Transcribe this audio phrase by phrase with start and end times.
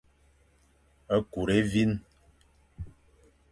[1.31, 1.93] Kur évîn.